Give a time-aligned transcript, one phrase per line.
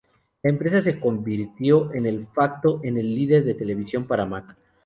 [0.41, 4.57] La empresa se convirtió de facto en el líder en televisión para Mac.